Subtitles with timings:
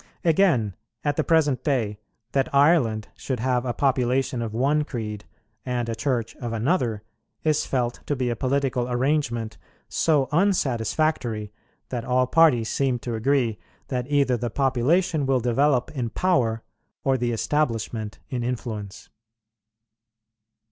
[0.25, 0.73] Again,
[1.03, 1.99] at the present day,
[2.31, 5.25] that Ireland should have a population of one creed,
[5.63, 7.03] and a Church of another,
[7.43, 9.59] is felt to be a political arrangement
[9.89, 11.53] so unsatisfactory,
[11.89, 13.59] that all parties seem to agree
[13.89, 16.63] that either the population will develope in power
[17.03, 19.09] or the Establishment in influence.